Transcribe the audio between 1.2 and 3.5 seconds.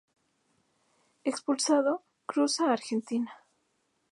Expulsado, cruza a Argentina.